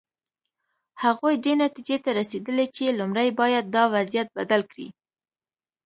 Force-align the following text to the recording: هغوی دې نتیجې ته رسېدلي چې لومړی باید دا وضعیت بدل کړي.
هغوی 1.03 1.35
دې 1.45 1.53
نتیجې 1.63 1.97
ته 2.03 2.09
رسېدلي 2.19 2.65
چې 2.75 2.95
لومړی 2.99 3.29
باید 3.39 3.65
دا 3.75 3.83
وضعیت 3.95 4.27
بدل 4.37 4.61
کړي. 4.71 4.87